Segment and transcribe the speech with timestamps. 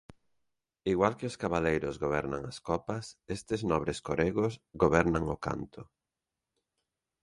[0.93, 3.05] Igual que os cabaleiros gobernan as copas,
[3.37, 5.81] estes nobres coregos gobernan o canto.